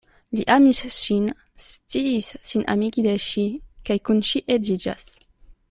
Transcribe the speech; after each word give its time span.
Li 0.37 0.43
amis 0.53 0.79
ŝin, 0.95 1.27
sciis 1.65 2.31
sin 2.53 2.65
amigi 2.75 3.05
de 3.09 3.15
ŝi, 3.27 3.45
kaj 3.91 3.99
kun 4.09 4.25
ŝi 4.31 4.43
edziĝas. 4.57 5.07